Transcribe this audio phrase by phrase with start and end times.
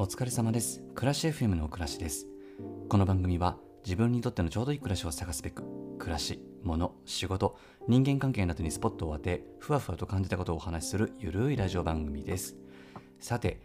[0.00, 0.82] お疲れ様です。
[0.94, 2.26] 暮らし FM の暮らしです。
[2.88, 5.62] この番組は自分にとってのちょうどいい暮らしを探すべく
[5.98, 12.56] 暮らし、物、仕事、人間関係などにスポットを当てふわふわと感じたことをお話しするゆるいラジオ番組です。
[13.18, 13.60] さて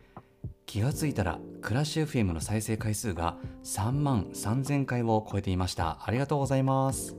[0.65, 5.99] 気がついたら暮らし FM の再生回数が3万3000回を超えていました。
[6.03, 7.15] ありがとうございます。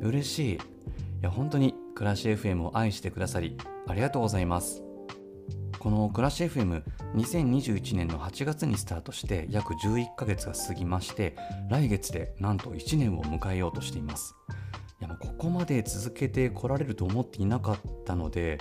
[0.00, 0.54] 嬉しい。
[0.54, 0.58] い
[1.22, 3.56] や本当に暮らし FM を愛してくださり
[3.86, 4.82] ありがとうございます。
[5.78, 11.36] この暮らし FM2021 年の8月にスタートして約11ヶ月が過ぎまして
[11.70, 14.34] 来月でなんと1年を迎えようとしています。
[15.00, 18.58] いやもうここまで続けてこられると思っていなかったので、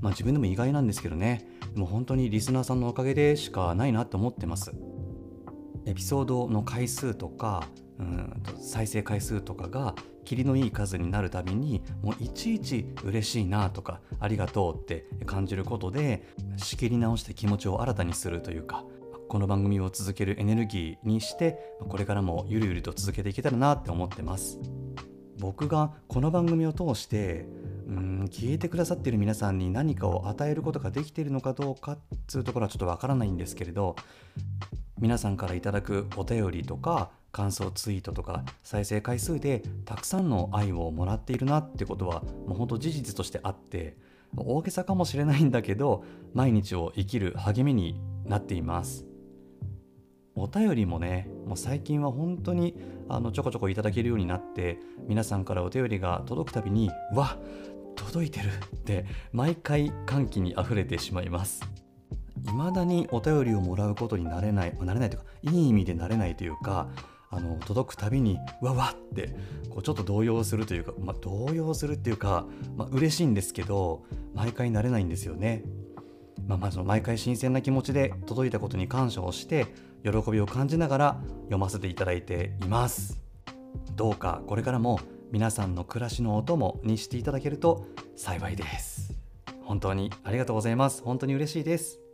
[0.00, 1.46] まあ、自分でも意外なんですけどね。
[1.76, 4.72] もう本当にリスナーさんのおかげでしかないなって思ってます。
[5.84, 9.94] エピソードの回数とかうんと再生回数とかが
[10.26, 16.22] 霧のいい数になるたびにもういちいち嬉しいなとかありがとうって感じることで
[16.58, 18.84] 仕切り直して気持ちを新たにするというか
[19.28, 24.58] この番組を続けるエネルギーにしてこれからもゆるゆると続けていけたらなって思ってます。
[25.38, 27.46] 僕がこの番組を通して
[27.86, 33.96] うん聞いてくださっている皆さんに何かを与えることができているのかどうかっつうところはちょっとわからないんですけれど
[34.98, 43.98] 皆さんからいただくお便りとか感想ツイートとか再生回数でたくさんの愛をもらっているなってことはもうほんと事実としてあって
[44.38, 49.04] 大げさかもしれないんだけど毎日を生きる励みになっています。
[50.34, 52.74] お便りもねもう最近は本当に
[53.08, 57.36] あのちょこちょこいただけるようになって皆さんからお便りが届くたびにわ
[57.96, 61.62] 届いてるって毎回歓喜にあふれてしまいます。
[62.46, 66.88] 未だにお便りをもらうことになれないまなれないというかいい意味でなれないというか
[67.36, 69.36] あの届くたびにわわって
[69.68, 74.04] こうちょっと動揺するというか、まあ、動揺するっていうか、まあ、嬉しいんですけど
[74.34, 75.64] 毎回慣れないんですよね。
[76.46, 79.66] まあ、まず毎回新鮮な気持ちで届いたことに感謝をして
[80.04, 83.20] 喜びを感じながら読ませていただいています。
[83.96, 85.00] どうかこれからも
[85.32, 89.12] 皆さんの暮らしのお供にしていただけると幸いです。
[89.64, 91.02] 本当にありがとうございます。
[91.02, 92.05] 本当に嬉しいです。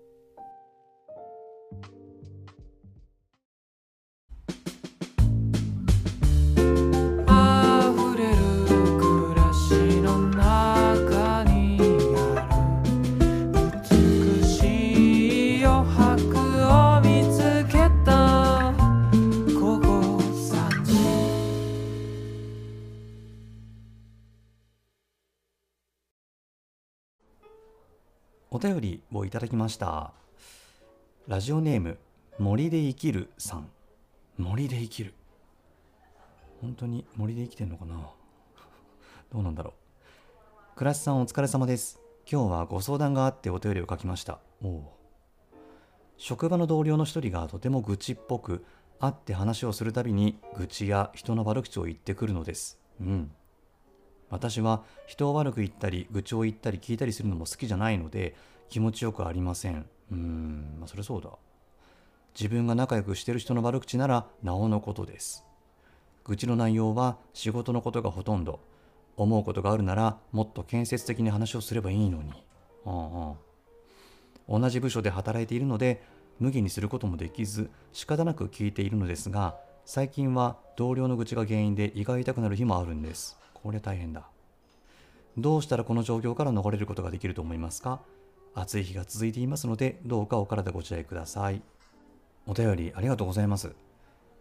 [28.62, 30.12] 便りをいただきました。
[31.26, 31.98] ラジオネーム
[32.38, 33.68] 森で生きるさん。
[34.38, 35.14] 森で生きる。
[36.60, 37.96] 本当に森で生きてんのかな？
[39.32, 40.76] どうなんだろう。
[40.76, 41.98] 倉石さんお疲れ様です。
[42.30, 44.38] 今日はご相談があってお便りを書きました。
[44.62, 44.84] お
[46.16, 48.64] 職場の同僚の一人がとても愚痴っぽく
[49.00, 52.78] 会って話をするたびに愚痴や人の悪口を言ってくるのです。
[53.00, 53.32] うん。
[54.30, 58.36] 私は人を悪く言ったり愚痴を言ったり聞いたりするのも好きじゃないので
[58.72, 59.84] 気持ちよくありません。
[60.10, 61.28] うんまあそれそうだ。
[62.34, 65.44] 自分が仲良くしてる人の悪口ならなおのことです。
[66.24, 68.60] 愚痴の内容は仕事のことがほとんど。
[69.18, 72.32] 思うことがあるならもっと建設的に話をすればいいのに。
[72.86, 73.34] ああ
[74.48, 76.02] 同じ部署で働いているので
[76.40, 83.36] 無限にすることもできず仕方なく聞いているのですが最近は同僚の愚痴が原因で胃が痛くなる日もあるんです。
[83.52, 84.28] これ大変だ。
[85.36, 88.00] どうしたらこの状況から逃れることができると思いますか？
[88.54, 91.62] 暑い日が続いていますので、どうかお体ご自愛ください。
[92.46, 93.74] お便りありがとうございます。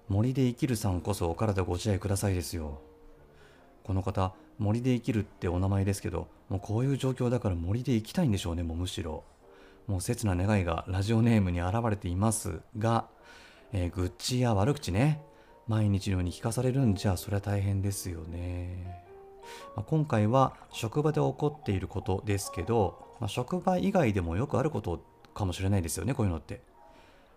[0.10, 2.82] 森で生きるさんこそお体ご自愛くださいですよ。
[3.84, 9.24] この方、森で生きるってお名前ですけど、もうこういう状況だから森で生きたいんでしょうね、もうむしろ。
[9.88, 13.08] もう切な願いがラジオネームに現れていますが、
[13.74, 15.22] えー、愚痴や悪口ね、
[15.68, 19.11] 毎日のように聞かされるんじゃ、それは大変ですよね。
[19.75, 25.03] まあ、今回は職場で起こっていることですけど、まあ、職場以外でもよくあること
[25.34, 26.62] かもしれないですよねこういうのって。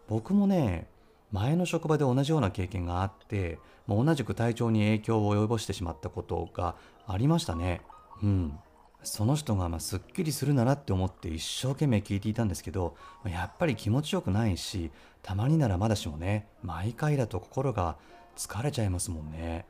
[0.09, 0.87] 僕もね
[1.33, 6.77] 前の職場で同じような経験があってもう同じく体調に影響を及ぼしてしまったことが
[7.07, 7.81] ありましたね。
[8.23, 8.59] うん。
[9.03, 12.97] その人がまあすっきりするならって思って一生懸命聞いていたんですけど
[13.27, 14.91] やっぱり気持ちよくないし
[15.23, 17.97] たまにならまだしもね毎回だと心が
[18.37, 19.67] 疲れちゃいますもんね。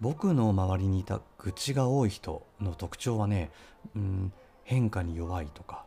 [0.00, 3.50] 僕の周りにいた愚痴が多い人の特徴はね、
[3.96, 4.32] うん、
[4.64, 5.84] 変化に弱いとか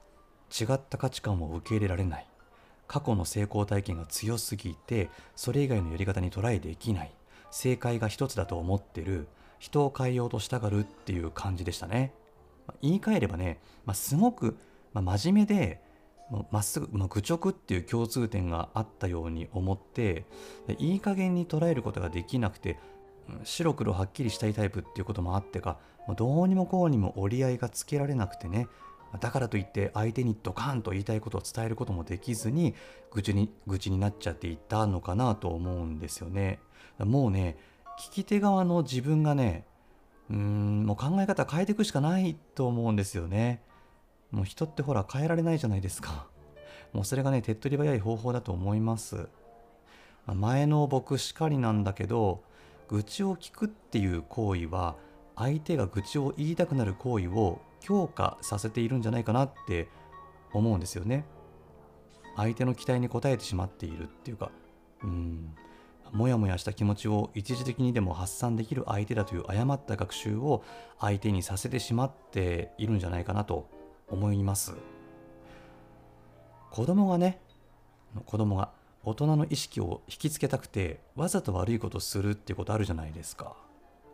[0.50, 2.28] 違った価値観を受け入れられない。
[2.88, 7.12] 過去の成功体験が強すぎてそれ以外のやり方にトライできない。
[7.52, 9.28] 正解が一つだと思ってる。
[9.62, 12.14] 人を変えようとしたがるっていう感じでしたね、
[12.66, 14.58] まあ、言い換えればね、まあ、すごく、
[14.92, 15.82] まあ、真面目で
[16.50, 20.26] まっすぐ、まあ、愚直っていう共通点があったように思って
[20.80, 22.80] いい加減に捉えることができなくて
[23.44, 25.78] 白黒はっきりしたいタイプっていうこともあってか
[26.18, 28.68] どうにもこうにも折り合いがつけられなくてね。
[29.20, 32.76] だからといって相手にドカンと言いたいことを伝えることもできずに
[33.12, 36.60] 愚痴に愚痴になっちゃっていたのかなと思うんですよね。
[36.98, 37.58] もうね
[38.00, 39.66] 聞き手側の自分がね
[40.30, 43.62] うーんもう考え方変えていくしかないと思うんですよね。
[44.32, 46.28] もう人ってほら変えられないじゃないですか。
[46.94, 49.28] もうそれがね手っ取り早い方法だと思います。
[50.26, 52.44] 前の僕しかりなんだけど
[52.92, 54.96] 愚痴を聞くっていう行為は
[55.36, 59.90] 相手が愚痴を言いたくなる行為を強化させているんじゃないかなって
[60.54, 61.26] 思うんですよね。
[62.36, 64.52] 相手の期待に応えてしまっているっていうか。
[65.04, 65.56] うん。
[66.12, 70.62] もやもやした気持ちを一時的にでも発散できる相手だという誤った学習を
[71.00, 73.70] 相手にさせてしまっているんじゃないかなと
[74.10, 74.76] 思います。
[76.70, 77.40] 子供がね
[78.26, 78.72] 子供が
[79.04, 83.56] 大人の意識を引きつけたくてわざと悪いことするっていうことあるじゃないですか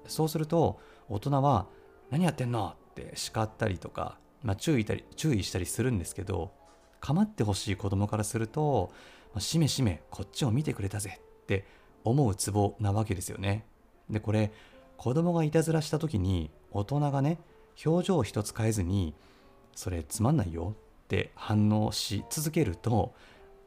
[0.08, 0.80] そうすると
[1.10, 1.68] 大人は
[2.10, 6.52] 「何やってんの?」って叱ったりとか、まあ、注意たり注意したりするんですけど
[7.00, 8.92] 構ってほしい子供からすると
[9.40, 11.66] 「しめしめこっちを見てくれたぜ」って
[12.04, 13.66] 思うツボなわけですよね
[14.10, 14.52] でこれ
[14.96, 17.40] 子供がいたずらした時に大人がね
[17.86, 19.14] 表情を一つ変えずに
[19.76, 20.74] 「それつまんないよ」
[21.04, 23.14] って反応し続けると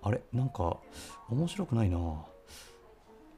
[0.02, 0.22] あれ？
[0.32, 0.78] なんか
[1.28, 1.98] 面白くないな。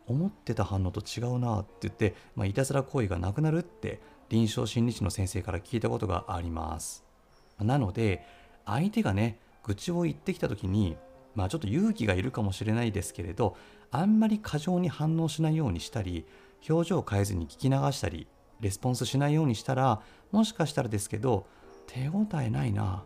[0.06, 4.00] 思ってた反応と違うなって言って、まあ、いたずら行為がなくなるって
[4.30, 7.04] 臨床心理士の先生から聞いたことがあります。
[7.58, 8.24] なので
[8.66, 10.96] 相手がね愚痴を言ってきた時に
[11.34, 13.56] まあちょっと勇気がいるかもしれないですけれど
[13.90, 16.26] あんまり過剰に反応しないようにしたり
[16.68, 18.26] 表情を変えずに聞き流したり
[18.60, 20.00] レスポンスしないようにしたら
[20.32, 21.46] もしかしたらですけど
[21.86, 23.04] 手応えないな。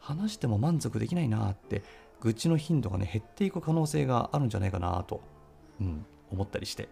[0.00, 1.82] 話しても満足できないなって
[2.20, 5.20] 愚痴の頻度がね減っていく可能性があるんじゃないかなと、
[5.80, 6.88] うん、思ったりして。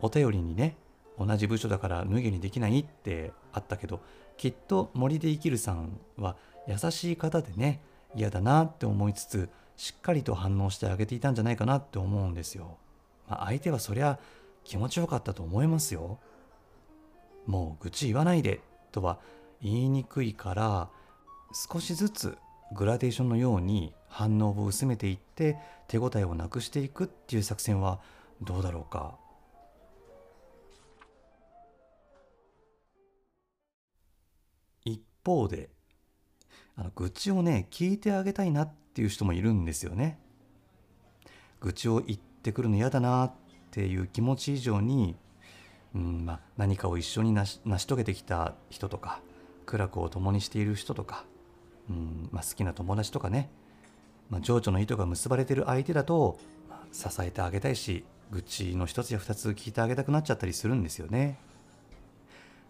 [0.00, 0.76] お便りにね
[1.18, 4.00] 同じ部署だから脱げにできないってあったけど
[4.36, 6.36] きっと森で生きるさんは
[6.66, 7.80] 優しい方でね
[8.14, 12.76] 嫌だなって思いつつしっかりと反応してあげていたんじゃないかなって思うんですよ、
[13.28, 14.18] まあ、相手はそりゃ
[14.62, 16.18] 気持ちよかったと思いますよ。
[17.46, 18.60] もう愚痴言わないで
[18.92, 19.18] とは
[19.60, 20.88] 言いにくいから
[21.52, 22.38] 少しずつ
[22.74, 25.56] グラデーションのように反応を薄めていって
[25.88, 28.00] 手応えをなくしていくっていう作戦は
[28.42, 29.16] どうだろうか？
[34.84, 35.70] 一方で
[36.76, 40.18] あの愚痴をね聞いてあげたいなっていう人もいるんですよね。
[41.60, 43.32] 愚痴を言ってくるの嫌だなっ
[43.70, 45.16] ていう気持ち以上に、
[45.94, 49.20] うんまあ、何かを一緒に成し成し遂げてきた人とか
[49.64, 51.24] 苦楽を共にしている人とか
[51.90, 53.50] うんまあ、好きな友達とかね、
[54.30, 56.38] まあ、情緒の糸が結ばれてる相手だと、
[56.68, 61.38] まあ、支えてあげたいし愚痴の一つや二つ聞いてあげたくなっちゃったりするんですよね。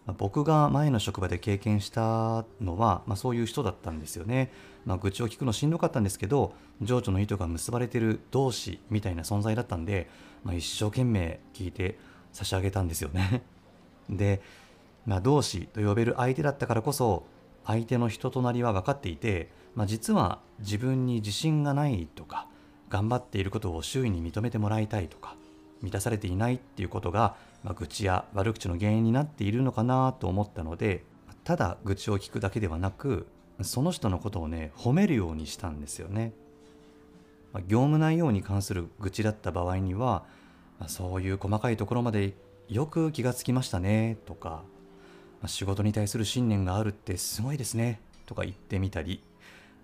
[0.05, 4.51] まあ、僕が前の職場で経験したのは、まあ、そういう人だったんですよね。
[4.85, 10.07] まあ、愚痴を聞くのしんどかったんですけど情緒の糸が結ばれてる同志みたいな存在だったんで、
[10.43, 11.97] まあ、一生懸命聞いて
[12.33, 13.41] 差し上げたんですよね。
[14.09, 14.41] で、
[15.07, 17.25] まあ、同志と呼べる相手だったからこそ
[17.65, 22.47] 相手の人となりは分かっていて、まあ、実は自分に自信がないとか
[22.89, 25.35] 頑張っていることを周囲に認めてもらいたいとか
[25.81, 31.03] 満たされていないっていうことが、まあ、愚痴や悪口の原因になっているのかなと思ったので
[31.43, 33.27] ただ愚痴を聞くだけではなく
[33.61, 36.33] その人のことをね褒めるようにしたんですよね。
[37.53, 40.25] まあ、業務内容に関する愚痴だった場合には、
[40.77, 42.33] まあ、そういう細かいところまで
[42.67, 44.63] よく気がつきましたねとか
[45.47, 49.21] 仕事に対する信念があるってすごいですねとか言ってみたり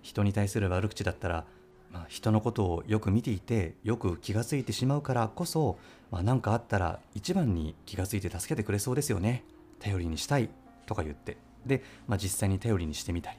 [0.02, 1.44] 人に対する悪口だったら、
[1.90, 5.78] まあ、人のことをよく見ていてよく気が付いてしまうからこそ
[6.10, 9.44] 何、まあ、かあったら一番に気が付いて助けてくれそうですよね。
[9.80, 10.50] 頼りにしたい。
[10.86, 11.36] とか言って。
[11.64, 13.38] で、まあ、実際に頼りにしてみたり。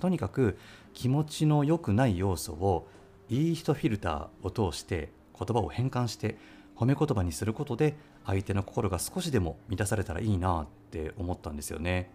[0.00, 0.58] とにかく
[0.94, 2.88] 気持ちの良くない要素を
[3.30, 6.36] いい人フィルターを通して言葉を変換して
[6.76, 7.94] 褒め言葉にすることで
[8.26, 12.10] 相手の心が少しでも満たされたらいいなって思ったんですよね。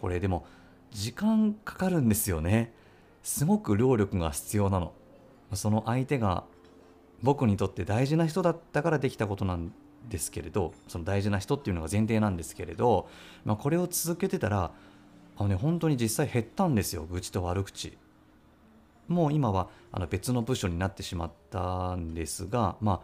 [0.00, 0.46] これでも
[0.90, 2.72] 時間かかるんですよね。
[3.22, 4.92] すごく労力が必要なの。
[5.54, 6.44] その相手が
[7.22, 9.72] 僕にとって大事な人だったからできたことなん
[10.08, 13.08] ですけれどその大事な人っていうのが前提なんですけれど、
[13.44, 14.70] まあ、これを続けてたら
[15.36, 17.96] あの、ね、本当に実際減ったんですよ愚痴と悪口。
[19.08, 23.00] もう今はあの別の部署になってしまったんですがまあ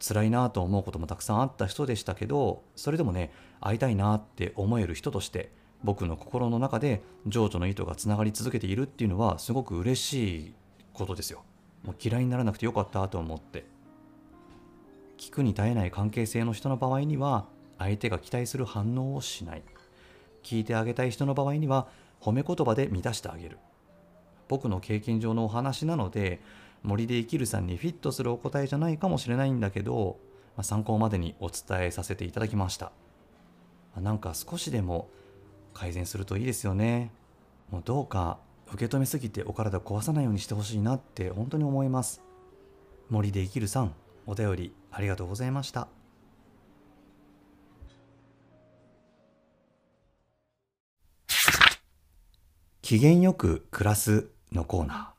[0.00, 5.50] 辛いなと思うこともたくさんあった人でしたけどそれでもね会いたいなって思える人として
[5.82, 10.54] 僕の心の中で情緒の糸がつながり続けているっていうのはすごく嬉しい
[10.92, 11.42] ことですよ。
[11.84, 13.64] もう嫌いにならなくてよかったと思って。
[15.18, 17.46] 聞くに耐えない関係性の人の場合には
[17.78, 19.62] 相手が期待する反応をしない。
[20.42, 21.88] 聞いてあげたい人の場合には
[22.20, 23.58] 褒め言葉で満たしてあげる。
[24.48, 26.40] 僕の経験上のお話なので
[26.86, 30.20] 森で生きるさんにフィットするお答えじゃないかもしれないんだけど、
[30.56, 32.92] まあ、参考までにお伝えさせていただきました、ま
[33.98, 35.08] あ、なんか少しでも
[35.74, 37.10] 改善するといいですよね。
[37.70, 38.38] もうどうか
[38.72, 42.22] 受け止めすぎてお体壊さないようにしてほしいなって本当に思います。
[43.10, 43.92] 森で生きるさん
[44.24, 45.88] お便りありがとうございました。
[52.80, 55.15] 機嫌よく暮らすのコーナー。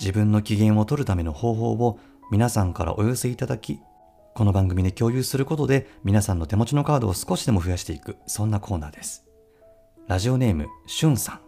[0.00, 1.98] 自分の機嫌を取るための方法を
[2.30, 3.80] 皆さんからお寄せいただき
[4.34, 9.24] この番組で共有することで皆さんの手持ちのカードを少しでも増やしていくそんなコーナーです。
[10.06, 11.40] ラジオネームしゅんさん。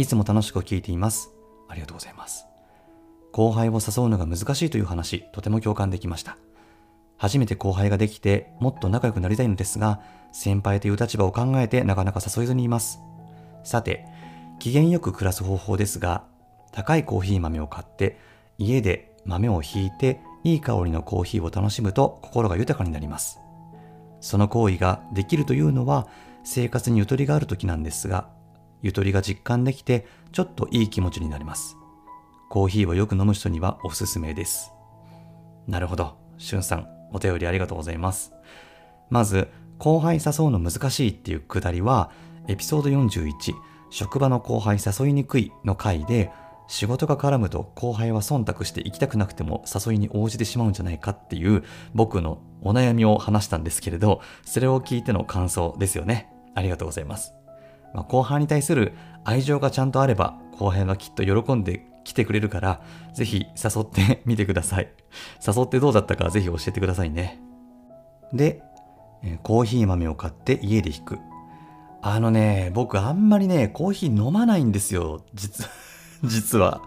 [0.00, 1.30] いつも楽しく聞いています。
[1.68, 2.46] ありがとうございます。
[3.32, 6.36] 後輩を誘うのが難しいという話とても共感できました。
[7.16, 10.00] 初めて後輩ができてもっと仲良くなりたいのですが
[10.32, 13.00] 先輩という立場を考えてなかなか誘えずにいます。
[13.64, 14.06] さて、
[14.60, 16.30] 機嫌よく暮らす方法ですが、
[16.72, 18.18] 高いコーヒー豆を買って
[18.58, 23.38] 家で豆をひいていい香りのコーヒーを楽しむと心が豊かになります。
[24.20, 26.08] その行為ができるというのは
[26.44, 28.28] 生活にゆとりがある時なんですが、
[28.82, 31.76] ゆとりが実感できてちょっといい気持ちになります。
[32.48, 34.72] コーヒーをよく飲む人にはおすすめです。
[35.66, 36.16] なるほど。
[36.38, 38.32] しゅんさん、お便りありがとうございます。
[39.10, 39.48] まず、
[39.78, 42.10] 後輩誘うの難しいっていうくだりは、
[42.48, 43.54] エピソード41
[43.90, 46.30] 職場の後輩誘いにくいの回で
[46.72, 56.32] 仕事が絡むと後輩は忖度して行きたくなくても誘いに応じてしまうんじゃないかっていう僕のお悩みを話したんですけれどそれを聞いての感想ですよね。
[56.54, 57.34] ありがとうございます、
[57.92, 62.80] まあ、後輩に対する愛情がちゃんとあれば後輩はきっと喜んで来てくれるから
[63.12, 64.90] ぜひ誘ってみてください。
[65.46, 67.38] 誘ってどうだったかぜひ教えてくださいね。
[68.32, 68.62] で
[69.42, 71.18] コーヒー豆を買って家で引く。
[72.00, 75.24] あのね、僕あんまりね、コーヒー飲まないんですよ。
[75.34, 75.68] 実、
[76.24, 76.82] 実は。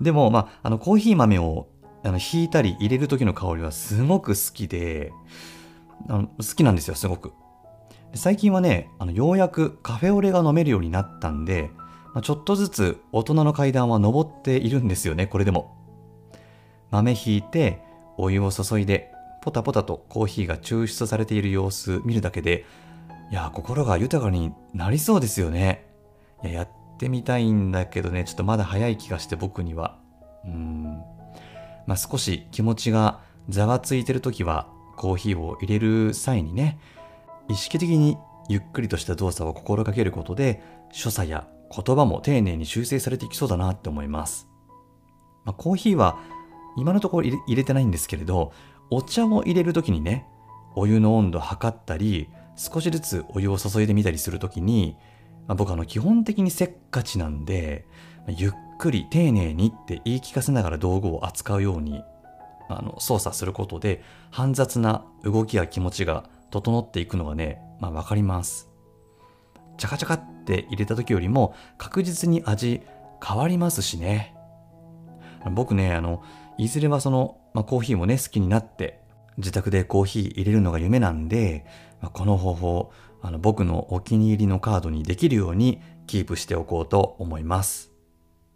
[0.00, 1.68] でも、まあ、あの、コーヒー豆を
[2.02, 5.12] あの引いたり入れる時の香りはすごく好きで、
[6.08, 7.32] あの好きなんですよ、すごく。
[8.14, 11.70] 最近はね、あのようやくカフェオレが飲めるようになったんで、
[12.12, 15.76] まあ、ちょっとずつ大人の階段は登っているんですよね、これでも。
[16.90, 17.82] 豆引いて、
[18.16, 19.10] お湯を注いで、
[19.42, 22.64] ポタポタとコーヒーが抽出されている様子見るだけで、
[23.30, 25.86] いや、心が豊かになりそうですよね。
[26.42, 26.68] いや、やっ
[27.04, 29.98] てみたいんだけどね、ちょっとまだ早い気がして僕には。
[30.46, 30.84] うん。
[31.86, 33.20] まあ、少し気持ちが
[33.50, 36.78] ざわついてる時は、コーヒーを入れる際にね、
[37.48, 38.16] 意識的に
[38.48, 44.48] ゆっくりとした動作を心がけることで、所作や言葉も丁寧に修正されていきそうだなって思います。
[45.44, 46.18] まあ、コーヒーは
[46.78, 48.52] 今のところ入れてないんですけれど、
[48.90, 50.26] お茶を入れる時にね、
[50.74, 54.96] お湯の温度測ったり、少しずつお湯を注いでみたりするときに、
[55.48, 57.86] あ、僕あの基本的にせっかちなんで、
[58.28, 62.02] ゆっくり丁寧にって言い聞かせながら道具を扱うように
[62.68, 68.70] あの操作することで煩雑な動きや気持ちが整っていくのがね、まあ、分かります。
[69.76, 72.82] チャカチャカって入れた時よりも確実に味
[73.24, 74.34] 変わりますしね。
[75.52, 76.22] 僕ね、あの、
[76.56, 79.00] いずれはその、まあ、コーヒーもね、好きになって
[79.36, 81.66] 自宅でコーヒー入れるのが夢なんで、
[82.00, 82.92] まあ、この方法
[83.24, 87.90] あの僕のお気に入りのカードにできるようにキープしておこうと思います。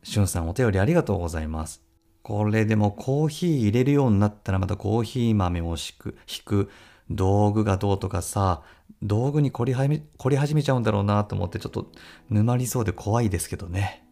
[0.03, 1.83] しゅんさんお便りありがとうございます。
[2.23, 6.71] これでもコーヒー入れるようになったらまたコーヒー豆を敷く、引く
[7.09, 8.61] 道具がどうとかさ、
[9.03, 11.91] 道具に凝りはめ凝り始めちゃうんだろうなと思ってちょっと
[12.29, 14.05] 沼りそうで怖いですけどね。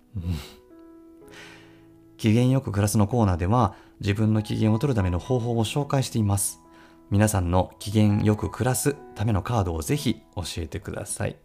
[2.16, 6.62] 機嫌よく暮らすのコーナーでは自分の機嫌を取るための方法を紹介しています。
[7.10, 11.36] 皆さんの機嫌よく暮らすためのカードをぜひ教えてください。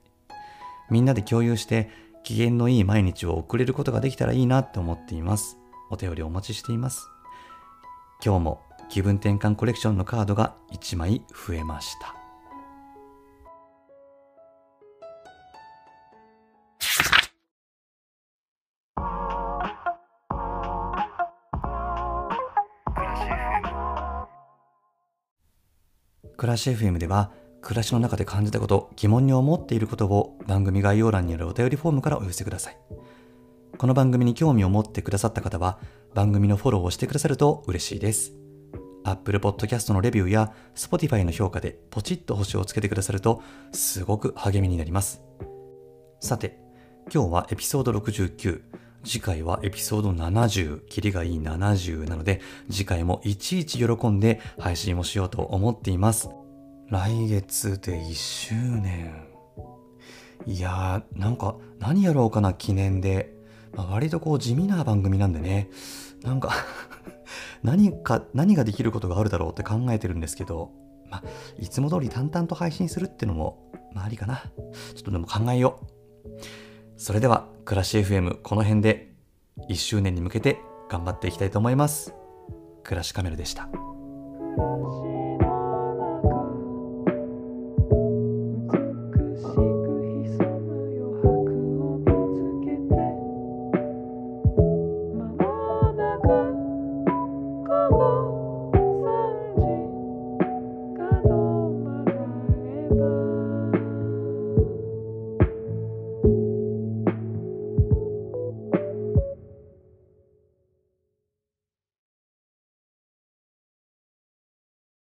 [0.89, 1.89] みんなで共有して
[2.23, 5.57] 機嫌のいい毎日を送れることができたらいいなって思っています。
[5.89, 7.09] お便りお待ちしています。
[8.23, 12.20] 今日も気分転換コレクションのカードが1枚増えました。
[26.41, 27.29] 暮らし FM では
[27.61, 32.77] 暮らしの中で感じたこと疑問に思っていることを番組概要欄にあるお便りフォームからお寄せください。
[33.77, 35.77] この番組に興味を持ってくださった方は
[36.15, 38.33] 番組のフォローをしてくださると嬉しいです。
[39.03, 45.21] Apple Podcast のレビューや Spotify の評価でポチッと星をつけてくださるとすごく励みになります。
[46.21, 46.57] さて、
[47.13, 48.63] 今日はエピソード69、
[49.03, 56.29] 次回はエピソード70、キリがいい70なので、次回もいちいち喜んで配信をしようと思っています。
[56.89, 59.25] 来月で1周年。
[60.45, 63.33] いやー、なんか何やろうかな記念で。
[63.73, 65.69] まあ、割とこう地味な番組なんでね。
[66.23, 66.51] なんか
[67.63, 70.71] 何か、何ができることがあるだろうって考えてるんですけど、
[71.09, 71.23] まあ、
[71.59, 74.43] いつも通り淡々と配信するってのも、まあありかな。
[74.93, 76.01] ちょっとでも考えよう。
[77.01, 79.11] それでは、暮らし FM この辺で
[79.71, 82.13] 1周年に向けて頑張っていきたいと思います。
[82.83, 83.67] 暮らしカメラでした。